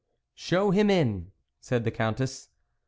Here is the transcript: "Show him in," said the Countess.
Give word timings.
"Show 0.33 0.71
him 0.71 0.89
in," 0.89 1.31
said 1.59 1.83
the 1.83 1.91
Countess. 1.91 2.49